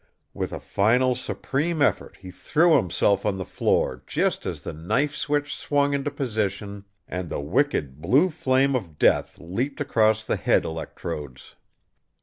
[0.33, 5.13] With a final supreme effort he threw himself on the floor just as the knife
[5.15, 10.65] switch swung into position and the wicked blue flame of death leaped across the head
[10.65, 11.53] electrodes.